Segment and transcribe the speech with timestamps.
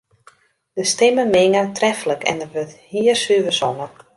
[0.73, 3.91] De stimmen minge treflik en der wurdt hiersuver songen.